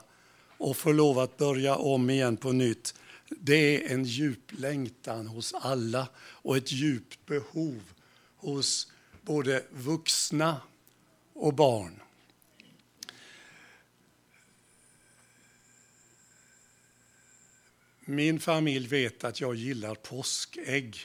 och 0.57 0.77
få 0.77 0.91
lov 0.91 1.19
att 1.19 1.37
börja 1.37 1.75
om 1.75 2.09
igen 2.09 2.37
på 2.37 2.51
nytt. 2.51 2.93
Det 3.29 3.85
är 3.85 3.93
en 3.93 4.03
djup 4.03 4.51
längtan 4.51 5.27
hos 5.27 5.53
alla 5.53 6.07
och 6.17 6.57
ett 6.57 6.71
djupt 6.71 7.25
behov 7.25 7.93
hos 8.35 8.91
både 9.21 9.63
vuxna 9.71 10.61
och 11.33 11.53
barn. 11.53 11.99
Min 18.05 18.39
familj 18.39 18.87
vet 18.87 19.23
att 19.23 19.41
jag 19.41 19.55
gillar 19.55 19.95
påskägg. 19.95 20.97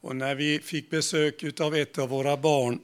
Och 0.00 0.16
när 0.16 0.34
vi 0.34 0.58
fick 0.58 0.90
besök 0.90 1.60
av 1.60 1.74
ett 1.74 1.98
av 1.98 2.08
våra 2.08 2.36
barn 2.36 2.80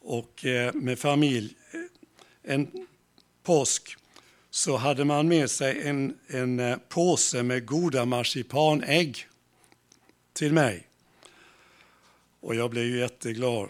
och 0.00 0.44
eh, 0.44 0.74
med 0.74 0.98
familj 0.98 1.56
eh, 1.70 2.52
en 2.52 2.86
påsk 3.42 3.96
så 4.54 4.76
hade 4.76 5.04
man 5.04 5.28
med 5.28 5.50
sig 5.50 5.88
en, 5.88 6.18
en 6.26 6.60
eh, 6.60 6.76
påse 6.88 7.42
med 7.42 7.66
goda 7.66 8.04
marsipanägg 8.04 9.26
till 10.32 10.52
mig. 10.52 10.86
Och 12.40 12.54
jag 12.54 12.70
blev 12.70 12.84
ju 12.84 12.98
jätteglad. 12.98 13.68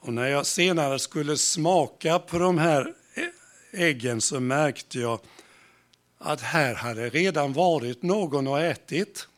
Och 0.00 0.12
när 0.12 0.26
jag 0.26 0.46
senare 0.46 0.98
skulle 0.98 1.36
smaka 1.36 2.18
på 2.18 2.38
de 2.38 2.58
här 2.58 2.94
äggen 3.72 4.20
så 4.20 4.40
märkte 4.40 5.00
jag 5.00 5.20
att 6.18 6.40
här 6.40 6.74
hade 6.74 7.08
redan 7.08 7.52
varit 7.52 8.02
någon 8.02 8.46
och 8.46 8.60
ätit. 8.60 9.28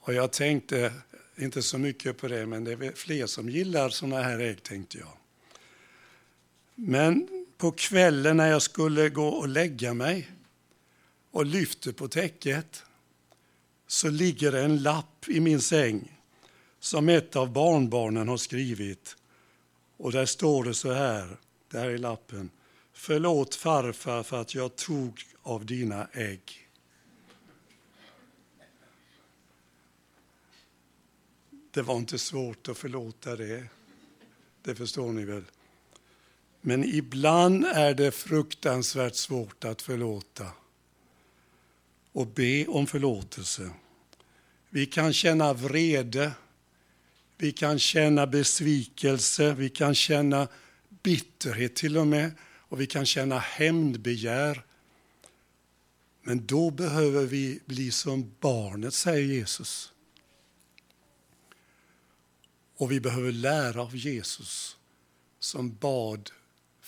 Och 0.00 0.14
jag 0.14 0.32
tänkte 0.32 0.92
inte 1.36 1.62
så 1.62 1.78
mycket 1.78 2.18
på 2.18 2.28
det, 2.28 2.46
men 2.46 2.64
det 2.64 2.72
är 2.72 2.92
fler 2.92 3.26
som 3.26 3.48
gillar 3.48 3.88
sådana 3.88 4.22
här 4.22 4.38
ägg, 4.38 4.62
tänkte 4.62 4.98
jag. 4.98 5.16
Men 6.74 7.37
på 7.58 7.70
kvällen 7.70 8.36
när 8.36 8.50
jag 8.50 8.62
skulle 8.62 9.08
gå 9.08 9.28
och 9.28 9.48
lägga 9.48 9.94
mig 9.94 10.30
och 11.30 11.46
lyfte 11.46 11.92
på 11.92 12.08
täcket 12.08 12.82
så 13.86 14.10
ligger 14.10 14.52
det 14.52 14.62
en 14.62 14.82
lapp 14.82 15.28
i 15.28 15.40
min 15.40 15.60
säng 15.60 16.18
som 16.80 17.08
ett 17.08 17.36
av 17.36 17.52
barnbarnen 17.52 18.28
har 18.28 18.36
skrivit. 18.36 19.16
Och 19.96 20.12
där 20.12 20.26
står 20.26 20.64
det 20.64 20.74
så 20.74 20.92
här, 20.92 21.36
där 21.68 21.90
är 21.90 21.98
lappen. 21.98 22.50
Förlåt 22.92 23.54
farfar 23.54 24.22
för 24.22 24.40
att 24.40 24.54
jag 24.54 24.76
tog 24.76 25.22
av 25.42 25.66
dina 25.66 26.08
ägg. 26.12 26.68
Det 31.70 31.82
var 31.82 31.96
inte 31.96 32.18
svårt 32.18 32.68
att 32.68 32.78
förlåta 32.78 33.36
det. 33.36 33.66
Det 34.62 34.74
förstår 34.74 35.12
ni 35.12 35.24
väl? 35.24 35.44
Men 36.68 36.84
ibland 36.84 37.64
är 37.64 37.94
det 37.94 38.10
fruktansvärt 38.10 39.14
svårt 39.14 39.64
att 39.64 39.82
förlåta 39.82 40.46
och 42.12 42.26
be 42.26 42.66
om 42.66 42.86
förlåtelse. 42.86 43.70
Vi 44.70 44.86
kan 44.86 45.12
känna 45.12 45.52
vrede, 45.52 46.32
vi 47.36 47.52
kan 47.52 47.78
känna 47.78 48.26
besvikelse, 48.26 49.54
vi 49.54 49.68
kan 49.68 49.94
känna 49.94 50.48
bitterhet 51.02 51.76
till 51.76 51.98
och 51.98 52.06
med 52.06 52.30
och 52.42 52.80
vi 52.80 52.86
kan 52.86 53.06
känna 53.06 53.38
hämndbegär. 53.38 54.64
Men 56.22 56.46
då 56.46 56.70
behöver 56.70 57.24
vi 57.24 57.60
bli 57.66 57.90
som 57.90 58.34
barnet, 58.40 58.94
säger 58.94 59.26
Jesus. 59.26 59.92
Och 62.76 62.92
vi 62.92 63.00
behöver 63.00 63.32
lära 63.32 63.82
av 63.82 63.96
Jesus 63.96 64.76
som 65.38 65.74
bad 65.74 66.30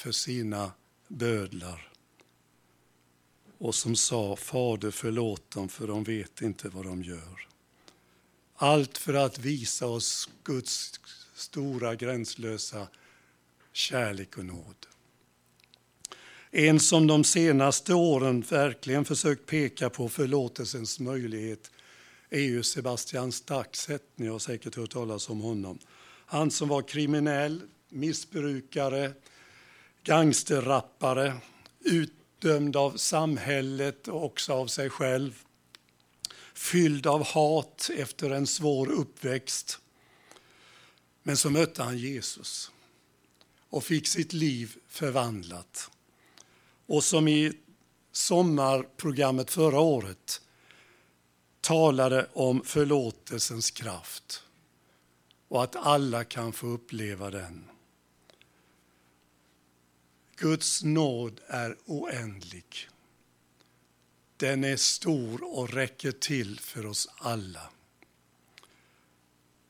för 0.00 0.12
sina 0.12 0.72
bödlar 1.08 1.92
och 3.58 3.74
som 3.74 3.96
sa 3.96 4.36
Fader 4.36 4.90
förlåt 4.90 5.50
dem 5.50 5.68
för 5.68 5.86
de 5.86 6.04
vet 6.04 6.42
inte 6.42 6.68
vad 6.68 6.84
de 6.84 7.02
gör. 7.02 7.48
Allt 8.56 8.98
för 8.98 9.14
att 9.14 9.38
visa 9.38 9.86
oss 9.86 10.28
Guds 10.44 11.00
stora 11.34 11.94
gränslösa 11.94 12.88
kärlek 13.72 14.38
och 14.38 14.44
nåd. 14.44 14.86
En 16.50 16.80
som 16.80 17.06
de 17.06 17.24
senaste 17.24 17.94
åren 17.94 18.40
verkligen 18.40 19.04
försökt 19.04 19.46
peka 19.46 19.90
på 19.90 20.08
förlåtelsens 20.08 21.00
möjlighet 21.00 21.70
är 22.30 22.40
ju 22.40 22.62
Sebastian 22.62 23.32
Staxet. 23.32 24.02
Ni 24.16 24.26
har 24.26 24.38
säkert 24.38 24.74
hört 24.74 24.90
talas 24.90 25.28
om 25.28 25.40
honom. 25.40 25.78
Han 26.26 26.50
som 26.50 26.68
var 26.68 26.82
kriminell, 26.82 27.62
missbrukare, 27.88 29.12
gangsterrappare, 30.04 31.36
utdömd 31.80 32.76
av 32.76 32.96
samhället 32.96 34.08
och 34.08 34.24
också 34.24 34.52
av 34.52 34.66
sig 34.66 34.90
själv. 34.90 35.42
Fylld 36.54 37.06
av 37.06 37.24
hat 37.24 37.90
efter 37.96 38.30
en 38.30 38.46
svår 38.46 38.90
uppväxt. 38.90 39.78
Men 41.22 41.36
så 41.36 41.50
mötte 41.50 41.82
han 41.82 41.98
Jesus 41.98 42.70
och 43.70 43.84
fick 43.84 44.06
sitt 44.06 44.32
liv 44.32 44.76
förvandlat. 44.88 45.90
Och 46.86 47.04
som 47.04 47.28
i 47.28 47.52
sommarprogrammet 48.12 49.50
förra 49.50 49.80
året 49.80 50.40
talade 51.60 52.26
om 52.32 52.62
förlåtelsens 52.64 53.70
kraft 53.70 54.42
och 55.48 55.62
att 55.62 55.76
alla 55.76 56.24
kan 56.24 56.52
få 56.52 56.66
uppleva 56.66 57.30
den. 57.30 57.64
Guds 60.40 60.82
nåd 60.82 61.40
är 61.46 61.76
oändlig. 61.86 62.88
Den 64.36 64.64
är 64.64 64.76
stor 64.76 65.58
och 65.58 65.70
räcker 65.70 66.12
till 66.12 66.60
för 66.60 66.86
oss 66.86 67.08
alla. 67.18 67.70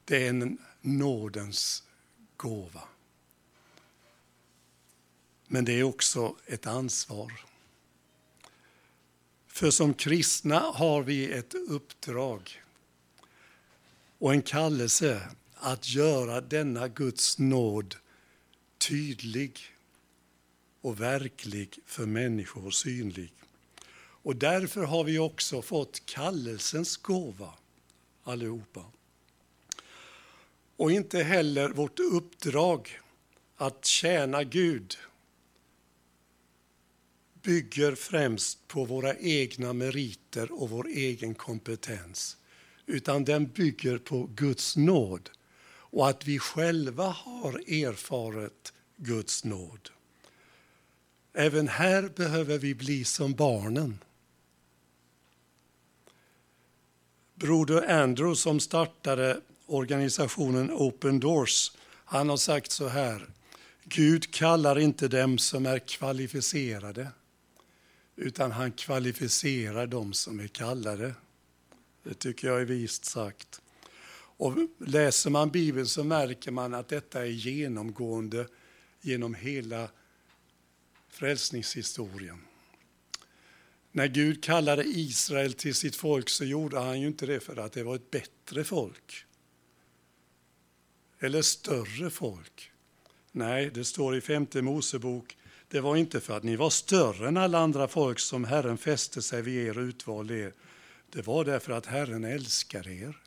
Det 0.04 0.26
är 0.26 0.30
en 0.30 0.58
nådens 0.80 1.82
gåva. 2.36 2.82
Men 5.46 5.64
det 5.64 5.72
är 5.72 5.82
också 5.82 6.36
ett 6.46 6.66
ansvar. 6.66 7.32
För 9.46 9.70
som 9.70 9.94
kristna 9.94 10.58
har 10.58 11.02
vi 11.02 11.32
ett 11.32 11.54
uppdrag 11.54 12.62
och 14.18 14.32
en 14.32 14.42
kallelse 14.42 15.28
att 15.54 15.88
göra 15.88 16.40
denna 16.40 16.88
Guds 16.88 17.38
nåd 17.38 17.96
tydlig 18.78 19.60
och 20.80 21.00
verklig 21.00 21.78
för 21.86 22.06
människor, 22.06 22.66
och 22.66 22.74
synlig. 22.74 23.32
Och 24.22 24.36
därför 24.36 24.82
har 24.82 25.04
vi 25.04 25.18
också 25.18 25.62
fått 25.62 26.06
kallelsens 26.06 26.96
gåva, 26.96 27.54
allihopa. 28.22 28.84
Och 30.76 30.92
inte 30.92 31.22
heller 31.22 31.68
vårt 31.68 32.00
uppdrag 32.00 32.98
att 33.56 33.84
tjäna 33.84 34.44
Gud 34.44 34.96
bygger 37.42 37.94
främst 37.94 38.68
på 38.68 38.84
våra 38.84 39.16
egna 39.16 39.72
meriter 39.72 40.52
och 40.52 40.70
vår 40.70 40.88
egen 40.88 41.34
kompetens, 41.34 42.36
utan 42.86 43.24
den 43.24 43.46
bygger 43.46 43.98
på 43.98 44.30
Guds 44.34 44.76
nåd 44.76 45.30
och 45.90 46.08
att 46.08 46.26
vi 46.26 46.38
själva 46.38 47.06
har 47.06 47.52
erfarit 47.58 48.72
Guds 48.96 49.44
nåd. 49.44 49.90
Även 51.32 51.68
här 51.68 52.08
behöver 52.16 52.58
vi 52.58 52.74
bli 52.74 53.04
som 53.04 53.32
barnen. 53.32 53.98
Broder 57.34 57.90
Andrew 57.90 58.36
som 58.36 58.60
startade 58.60 59.40
organisationen 59.66 60.70
Open 60.70 61.20
Doors, 61.20 61.72
han 62.04 62.28
har 62.28 62.36
sagt 62.36 62.72
så 62.72 62.88
här. 62.88 63.26
Gud 63.84 64.34
kallar 64.34 64.78
inte 64.78 65.08
dem 65.08 65.38
som 65.38 65.66
är 65.66 65.78
kvalificerade 65.78 67.08
utan 68.16 68.52
han 68.52 68.72
kvalificerar 68.72 69.86
dem 69.86 70.12
som 70.12 70.40
är 70.40 70.46
kallade. 70.46 71.14
Det 72.02 72.14
tycker 72.14 72.48
jag 72.48 72.60
är 72.60 72.64
vist 72.64 73.04
sagt. 73.04 73.60
Och 74.12 74.54
läser 74.78 75.30
man 75.30 75.50
Bibeln 75.50 75.86
så 75.86 76.04
märker 76.04 76.50
man 76.50 76.74
att 76.74 76.88
detta 76.88 77.20
är 77.20 77.30
genomgående 77.30 78.46
genom 79.00 79.34
hela 79.34 79.88
frälsningshistorien. 81.10 82.40
När 83.92 84.06
Gud 84.06 84.44
kallade 84.44 84.84
Israel 84.84 85.52
till 85.52 85.74
sitt 85.74 85.96
folk 85.96 86.28
så 86.28 86.44
gjorde 86.44 86.78
han 86.78 87.00
ju 87.00 87.06
inte 87.06 87.26
det 87.26 87.40
för 87.40 87.56
att 87.56 87.72
det 87.72 87.82
var 87.82 87.94
ett 87.94 88.10
bättre 88.10 88.64
folk 88.64 89.24
eller 91.20 91.42
större 91.42 92.10
folk. 92.10 92.70
Nej, 93.32 93.70
det 93.70 93.84
står 93.84 94.16
i 94.16 94.20
femte 94.20 94.62
Mosebok, 94.62 95.36
det 95.68 95.80
var 95.80 95.96
inte 95.96 96.20
för 96.20 96.36
att 96.36 96.42
ni 96.42 96.56
var 96.56 96.70
större 96.70 97.28
än 97.28 97.36
alla 97.36 97.58
andra 97.58 97.88
folk 97.88 98.18
som 98.18 98.44
Herren 98.44 98.78
fäste 98.78 99.22
sig 99.22 99.42
vid 99.42 99.66
er 99.66 99.78
och 99.78 99.82
utvalde 99.82 100.38
er. 100.38 100.54
Det 101.10 101.26
var 101.26 101.44
därför 101.44 101.72
att 101.72 101.86
Herren 101.86 102.24
älskar 102.24 102.88
er. 102.88 103.22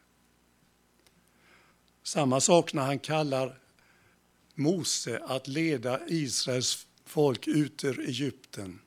Samma 2.03 2.41
sak 2.41 2.73
när 2.73 2.83
han 2.83 2.99
kallar 2.99 3.59
Mose 4.55 5.19
att 5.25 5.47
leda 5.47 5.99
Israels 6.07 6.87
folk 7.05 7.47
ut 7.47 7.83
ur 7.83 7.99
Egypten. 7.99 8.79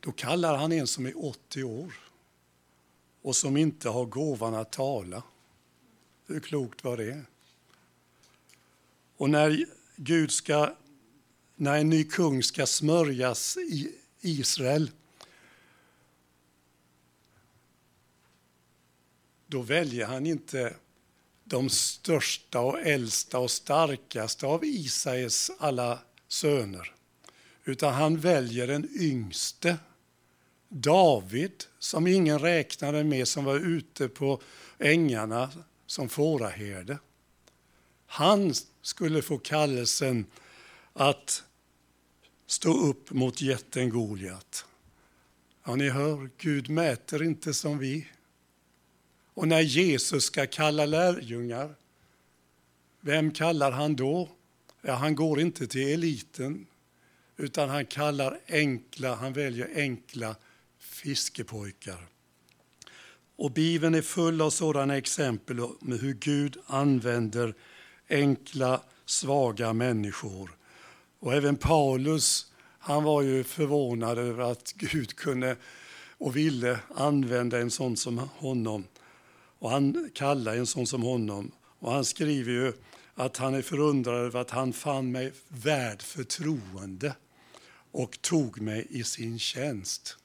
Då 0.00 0.12
kallar 0.12 0.56
han 0.56 0.72
en 0.72 0.86
som 0.86 1.06
är 1.06 1.24
80 1.24 1.62
år 1.62 1.92
och 3.22 3.36
som 3.36 3.56
inte 3.56 3.88
har 3.88 4.04
gåvan 4.04 4.54
att 4.54 4.72
tala. 4.72 5.22
Hur 6.26 6.40
klokt 6.40 6.84
var 6.84 6.96
det? 6.96 7.22
Och 9.16 9.30
när 9.30 9.66
Gud 9.96 10.30
ska, 10.30 10.74
när 11.56 11.78
en 11.78 11.90
ny 11.90 12.04
kung 12.04 12.42
ska 12.42 12.66
smörjas 12.66 13.56
i 13.56 13.92
Israel 14.20 14.90
då 19.46 19.62
väljer 19.62 20.06
han 20.06 20.26
inte 20.26 20.74
de 21.44 21.70
största 21.70 22.60
och 22.60 22.80
äldsta 22.80 23.38
och 23.38 23.50
starkaste 23.50 24.46
av 24.46 24.64
Isais 24.64 25.50
alla 25.58 25.98
söner. 26.28 26.92
Utan 27.64 27.94
han 27.94 28.16
väljer 28.16 28.66
den 28.66 28.88
yngste, 29.00 29.78
David, 30.68 31.64
som 31.78 32.06
ingen 32.06 32.38
räknade 32.38 33.04
med, 33.04 33.28
som 33.28 33.44
var 33.44 33.56
ute 33.56 34.08
på 34.08 34.40
ängarna 34.78 35.50
som 35.86 36.08
fåraherde. 36.08 36.98
Han 38.06 38.54
skulle 38.82 39.22
få 39.22 39.38
kallelsen 39.38 40.26
att 40.92 41.44
stå 42.46 42.86
upp 42.86 43.10
mot 43.10 43.40
jätten 43.40 43.90
Goliat. 43.90 44.64
Ja, 45.64 45.74
ni 45.74 45.88
hör, 45.88 46.30
Gud 46.38 46.68
mäter 46.68 47.22
inte 47.22 47.54
som 47.54 47.78
vi. 47.78 48.08
Och 49.34 49.48
när 49.48 49.60
Jesus 49.60 50.24
ska 50.24 50.46
kalla 50.46 50.86
lärjungar, 50.86 51.74
vem 53.00 53.30
kallar 53.30 53.70
han 53.70 53.96
då? 53.96 54.28
Ja, 54.88 54.94
han 54.94 55.14
går 55.14 55.40
inte 55.40 55.66
till 55.66 55.88
eliten, 55.88 56.66
utan 57.36 57.68
han 57.68 57.86
kallar 57.86 58.40
enkla, 58.48 59.14
han 59.14 59.32
väljer 59.32 59.70
enkla 59.74 60.36
fiskepojkar. 60.78 62.06
Och 63.36 63.50
Bibeln 63.50 63.94
är 63.94 64.02
full 64.02 64.40
av 64.40 64.50
sådana 64.50 64.96
exempel 64.96 65.60
med 65.80 66.00
hur 66.00 66.14
Gud 66.14 66.56
använder 66.66 67.54
enkla, 68.08 68.80
svaga 69.06 69.72
människor. 69.72 70.50
Och 71.20 71.34
även 71.34 71.56
Paulus, 71.56 72.52
han 72.78 73.04
var 73.04 73.22
ju 73.22 73.44
förvånad 73.44 74.18
över 74.18 74.50
att 74.52 74.72
Gud 74.72 75.16
kunde 75.16 75.56
och 76.18 76.36
ville 76.36 76.78
använda 76.94 77.60
en 77.60 77.70
sån 77.70 77.96
som 77.96 78.18
honom. 78.18 78.84
Och 79.58 79.70
han 79.70 80.10
kallar 80.14 80.56
en 80.56 80.66
sån 80.66 80.86
som 80.86 81.02
honom. 81.02 81.52
Och 81.78 81.92
han 81.92 82.04
skriver 82.04 82.52
ju 82.52 82.72
att 83.18 83.36
han 83.36 83.54
är 83.54 83.62
förundrad 83.62 84.14
över 84.14 84.40
att 84.40 84.50
han 84.50 84.72
fann 84.72 85.12
mig 85.12 85.32
värd 85.48 86.02
förtroende 86.02 87.14
och 87.90 88.22
tog 88.22 88.60
mig 88.60 88.86
i 88.90 89.04
sin 89.04 89.38
tjänst. 89.38 90.18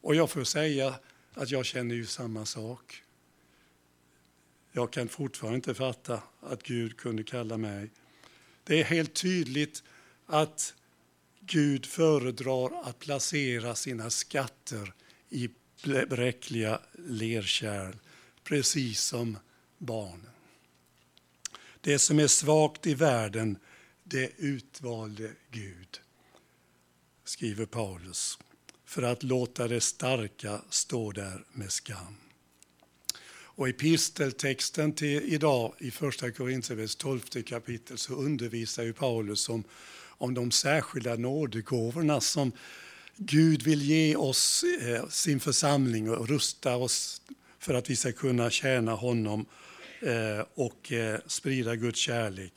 Och 0.00 0.14
jag 0.14 0.30
får 0.30 0.44
säga 0.44 0.94
att 1.34 1.50
jag 1.50 1.64
känner 1.64 1.94
ju 1.94 2.06
samma 2.06 2.46
sak. 2.46 3.02
Jag 4.72 4.92
kan 4.92 5.08
fortfarande 5.08 5.56
inte 5.56 5.74
fatta 5.74 6.22
att 6.40 6.62
Gud 6.62 6.96
kunde 6.96 7.22
kalla 7.22 7.56
mig. 7.56 7.90
Det 8.64 8.80
är 8.80 8.84
helt 8.84 9.14
tydligt 9.14 9.82
att 10.26 10.74
Gud 11.40 11.86
föredrar 11.86 12.88
att 12.88 12.98
placera 12.98 13.74
sina 13.74 14.10
skatter 14.10 14.94
i 15.28 15.50
bräckliga 16.08 16.80
lerkärl, 16.92 17.94
precis 18.44 19.00
som 19.00 19.38
barnen. 19.78 20.33
Det 21.84 21.98
som 21.98 22.18
är 22.18 22.26
svagt 22.26 22.86
i 22.86 22.94
världen, 22.94 23.58
det 24.04 24.30
utvalde 24.36 25.30
Gud, 25.50 26.00
skriver 27.24 27.66
Paulus, 27.66 28.38
för 28.84 29.02
att 29.02 29.22
låta 29.22 29.68
det 29.68 29.80
starka 29.80 30.60
stå 30.70 31.12
där 31.12 31.44
med 31.52 31.72
skam. 31.72 32.16
Och 33.26 33.68
i 33.68 33.72
pisteltexten 33.72 34.92
till 34.92 35.22
idag 35.32 35.74
i 35.78 35.90
första 35.90 36.30
Korinthierbrevets 36.30 36.96
tolfte 36.96 37.42
kapitel 37.42 37.98
så 37.98 38.14
undervisar 38.14 38.82
ju 38.82 38.92
Paulus 38.92 39.48
om, 39.48 39.64
om 40.08 40.34
de 40.34 40.50
särskilda 40.50 41.16
nådegåvorna 41.16 42.20
som 42.20 42.52
Gud 43.16 43.62
vill 43.62 43.82
ge 43.82 44.16
oss, 44.16 44.64
eh, 44.80 45.08
sin 45.08 45.40
församling 45.40 46.10
och 46.10 46.28
rusta 46.28 46.76
oss 46.76 47.22
för 47.58 47.74
att 47.74 47.90
vi 47.90 47.96
ska 47.96 48.12
kunna 48.12 48.50
tjäna 48.50 48.92
honom 48.92 49.40
eh, 49.40 49.46
Eh, 50.00 50.46
och 50.54 50.92
eh, 50.92 51.20
sprida 51.26 51.76
Guds 51.76 51.98
kärlek. 51.98 52.52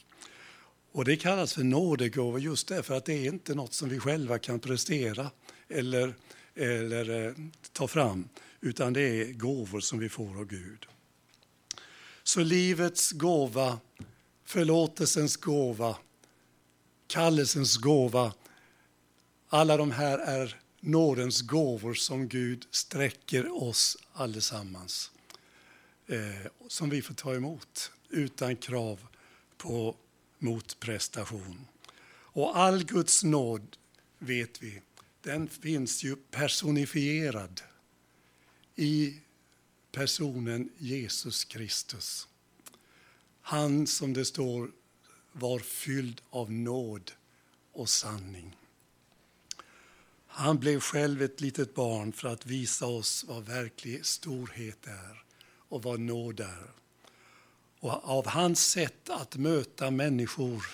Och 0.91 1.06
Det 1.06 1.17
kallas 1.17 1.54
för 1.54 1.63
nådegåvor 1.63 2.39
just 2.39 2.67
därför 2.67 2.97
att 2.97 3.06
det 3.06 3.13
är 3.13 3.26
inte 3.26 3.56
något 3.56 3.73
som 3.73 3.89
vi 3.89 4.00
själva 4.00 4.39
kan 4.39 4.60
prestera 4.60 5.32
eller, 5.69 6.15
eller 6.56 7.26
eh, 7.26 7.34
ta 7.73 7.88
fram 7.88 8.30
utan 8.62 8.93
det 8.93 9.02
är 9.02 9.34
gåvor 9.34 9.80
som 9.80 10.00
vi 10.00 10.10
får 10.10 10.38
av 10.38 10.45
Gud. 10.45 10.86
Så 12.23 12.39
livets 12.39 13.12
gåva, 13.12 13.80
förlåtelsens 14.45 15.38
gåva, 15.38 15.97
kallelsens 17.08 17.78
gåva, 17.78 18.34
alla 19.50 19.78
de 19.78 19.91
här 19.91 20.17
är 20.17 20.60
nådens 20.80 21.41
gåvor 21.41 21.93
som 21.93 22.28
Gud 22.28 22.67
sträcker 22.71 23.63
oss 23.63 23.97
allesammans. 24.13 25.12
Eh, 26.10 26.52
som 26.67 26.89
vi 26.89 27.02
får 27.02 27.13
ta 27.13 27.36
emot 27.36 27.91
utan 28.10 28.56
krav 28.56 29.08
på 29.58 29.96
motprestation. 30.39 31.67
Och 32.10 32.58
all 32.58 32.84
Guds 32.84 33.24
nåd, 33.24 33.78
vet 34.20 34.63
vi, 34.63 34.82
den 35.22 35.48
finns 35.50 36.04
ju 36.04 36.15
personifierad 36.15 37.62
i 38.76 39.20
personen 39.91 40.70
Jesus 40.78 41.46
Kristus. 41.46 42.28
Han 43.41 43.88
som 43.88 44.13
det 44.13 44.26
står 44.26 44.72
var 45.32 45.60
fylld 45.60 46.22
av 46.30 46.52
nåd 46.52 47.12
och 47.72 47.89
sanning. 47.89 48.56
Han 50.28 50.60
blev 50.60 50.80
själv 50.80 51.22
ett 51.22 51.41
litet 51.41 51.76
barn 51.76 52.13
för 52.13 52.28
att 52.28 52.46
visa 52.46 52.86
oss 52.86 53.26
vad 53.28 53.46
verklig 53.46 54.06
storhet 54.06 54.88
är 54.88 55.27
och 55.69 55.84
vad 55.84 55.99
nåd 55.99 56.39
är. 56.39 56.71
Och 57.80 58.10
av 58.10 58.27
hans 58.27 58.69
sätt 58.69 59.10
att 59.10 59.36
möta 59.36 59.91
människor 59.91 60.65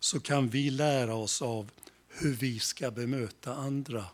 så 0.00 0.20
kan 0.20 0.48
vi 0.48 0.70
lära 0.70 1.14
oss 1.14 1.42
av 1.42 1.70
hur 2.08 2.34
vi 2.34 2.60
ska 2.60 2.90
bemöta 2.90 3.54
andra 3.54 4.06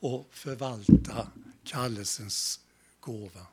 och 0.00 0.28
förvalta 0.30 1.30
kallelsens 1.64 2.60
gåva. 3.00 3.46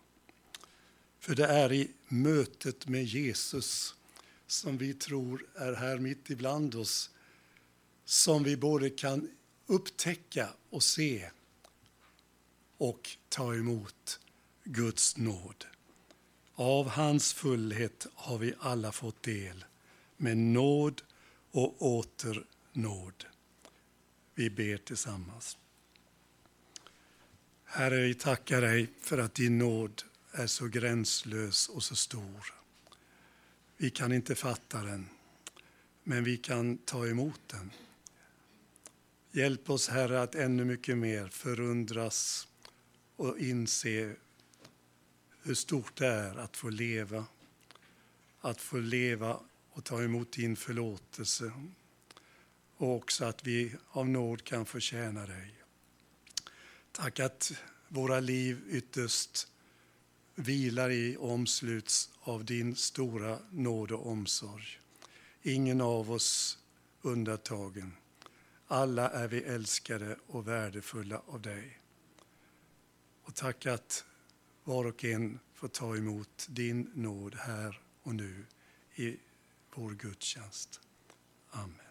För 1.19 1.35
det 1.35 1.45
är 1.47 1.73
i 1.73 1.91
mötet 2.07 2.87
med 2.87 3.03
Jesus 3.05 3.95
som 4.47 4.77
vi 4.77 4.93
tror 4.93 5.45
är 5.55 5.73
här 5.73 5.97
mitt 5.97 6.29
ibland 6.29 6.75
oss 6.75 7.09
som 8.05 8.43
vi 8.43 8.57
både 8.57 8.89
kan 8.89 9.29
upptäcka 9.67 10.49
och 10.69 10.83
se 10.83 11.29
och 12.77 13.09
ta 13.29 13.55
emot 13.55 14.19
Guds 14.63 15.17
nåd. 15.17 15.65
Av 16.55 16.89
hans 16.89 17.33
fullhet 17.33 18.07
har 18.13 18.37
vi 18.37 18.53
alla 18.59 18.91
fått 18.91 19.23
del, 19.23 19.65
med 20.17 20.37
nåd 20.37 21.01
och 21.51 21.81
åter 21.81 22.45
nåd. 22.73 23.25
Vi 24.35 24.49
ber 24.49 24.77
tillsammans. 24.77 25.57
Herre, 27.63 28.01
vi 28.01 28.13
tackar 28.13 28.61
dig 28.61 28.89
för 29.01 29.17
att 29.17 29.35
din 29.35 29.57
nåd 29.57 30.03
är 30.31 30.47
så 30.47 30.67
gränslös 30.67 31.69
och 31.69 31.83
så 31.83 31.95
stor. 31.95 32.53
Vi 33.77 33.89
kan 33.89 34.13
inte 34.13 34.35
fatta 34.35 34.83
den, 34.83 35.09
men 36.03 36.23
vi 36.23 36.37
kan 36.37 36.77
ta 36.77 37.07
emot 37.07 37.41
den. 37.47 37.71
Hjälp 39.31 39.69
oss, 39.69 39.89
Herre, 39.89 40.21
att 40.21 40.35
ännu 40.35 40.65
mycket 40.65 40.97
mer 40.97 41.27
förundras 41.27 42.47
och 43.15 43.39
inse 43.39 44.15
hur 45.43 45.53
stort 45.53 45.95
det 45.97 46.07
är 46.07 46.35
att 46.37 46.57
få 46.57 46.69
leva, 46.69 47.25
att 48.41 48.61
få 48.61 48.77
leva 48.77 49.39
och 49.71 49.83
ta 49.83 50.03
emot 50.03 50.31
din 50.31 50.55
förlåtelse 50.55 51.51
och 52.77 52.95
också 52.95 53.25
att 53.25 53.47
vi 53.47 53.75
av 53.89 54.09
nåd 54.09 54.43
kan 54.43 54.65
förtjäna 54.65 55.25
dig. 55.25 55.53
Tack 56.91 57.19
att 57.19 57.51
våra 57.87 58.19
liv 58.19 58.61
ytterst 58.69 59.47
vilar 60.35 60.89
i 60.89 61.17
och 61.19 61.31
omsluts 61.31 62.09
av 62.21 62.45
din 62.45 62.75
stora 62.75 63.39
nåd 63.51 63.91
och 63.91 64.07
omsorg. 64.07 64.79
Ingen 65.41 65.81
av 65.81 66.11
oss 66.11 66.57
undantagen. 67.01 67.93
Alla 68.67 69.09
är 69.09 69.27
vi 69.27 69.43
älskade 69.43 70.17
och 70.27 70.47
värdefulla 70.47 71.21
av 71.27 71.41
dig. 71.41 71.79
Och 73.23 73.35
tack 73.35 73.65
att 73.65 74.05
var 74.63 74.85
och 74.85 75.05
en 75.05 75.39
får 75.53 75.67
ta 75.67 75.97
emot 75.97 76.47
din 76.49 76.91
nåd 76.93 77.35
här 77.35 77.81
och 78.03 78.15
nu 78.15 78.45
i 78.95 79.17
vår 79.75 79.91
gudstjänst. 79.91 80.79
Amen. 81.49 81.90